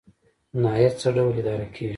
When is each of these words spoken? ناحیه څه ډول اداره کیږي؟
ناحیه 0.61 0.89
څه 1.01 1.07
ډول 1.15 1.31
اداره 1.41 1.67
کیږي؟ 1.73 1.89